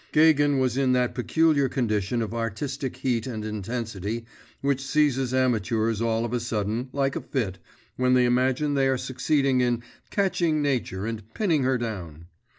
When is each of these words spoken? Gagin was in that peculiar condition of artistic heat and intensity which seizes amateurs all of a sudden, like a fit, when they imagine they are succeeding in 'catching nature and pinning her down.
Gagin 0.13 0.57
was 0.57 0.77
in 0.77 0.93
that 0.93 1.13
peculiar 1.13 1.69
condition 1.69 2.23
of 2.23 2.33
artistic 2.33 2.97
heat 2.97 3.27
and 3.27 3.45
intensity 3.45 4.25
which 4.59 4.83
seizes 4.83 5.31
amateurs 5.31 6.01
all 6.01 6.25
of 6.25 6.33
a 6.33 6.39
sudden, 6.39 6.89
like 6.91 7.15
a 7.15 7.21
fit, 7.21 7.59
when 7.97 8.15
they 8.15 8.25
imagine 8.25 8.73
they 8.73 8.87
are 8.87 8.97
succeeding 8.97 9.61
in 9.61 9.83
'catching 10.09 10.59
nature 10.59 11.05
and 11.05 11.31
pinning 11.35 11.61
her 11.61 11.77
down. 11.77 12.25